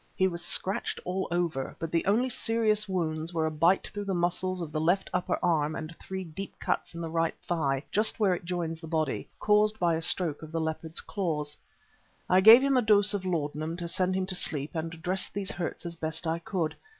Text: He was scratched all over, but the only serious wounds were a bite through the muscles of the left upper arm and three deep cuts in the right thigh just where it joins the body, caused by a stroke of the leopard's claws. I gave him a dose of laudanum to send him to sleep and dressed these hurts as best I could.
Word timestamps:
He 0.15 0.27
was 0.27 0.43
scratched 0.43 0.99
all 1.05 1.27
over, 1.29 1.75
but 1.77 1.91
the 1.91 2.03
only 2.07 2.27
serious 2.27 2.89
wounds 2.89 3.35
were 3.35 3.45
a 3.45 3.51
bite 3.51 3.85
through 3.89 4.05
the 4.05 4.15
muscles 4.15 4.59
of 4.59 4.71
the 4.71 4.81
left 4.81 5.11
upper 5.13 5.37
arm 5.43 5.75
and 5.75 5.95
three 5.99 6.23
deep 6.23 6.57
cuts 6.59 6.95
in 6.95 7.01
the 7.01 7.09
right 7.11 7.35
thigh 7.43 7.83
just 7.91 8.19
where 8.19 8.33
it 8.33 8.43
joins 8.43 8.81
the 8.81 8.87
body, 8.87 9.29
caused 9.37 9.77
by 9.77 9.93
a 9.93 10.01
stroke 10.01 10.41
of 10.41 10.51
the 10.51 10.59
leopard's 10.59 11.01
claws. 11.01 11.55
I 12.27 12.41
gave 12.41 12.63
him 12.63 12.77
a 12.77 12.81
dose 12.81 13.13
of 13.13 13.25
laudanum 13.25 13.77
to 13.77 13.87
send 13.87 14.15
him 14.15 14.25
to 14.25 14.33
sleep 14.33 14.73
and 14.73 14.99
dressed 15.03 15.35
these 15.35 15.51
hurts 15.51 15.85
as 15.85 15.95
best 15.97 16.25
I 16.25 16.39
could. 16.39 16.75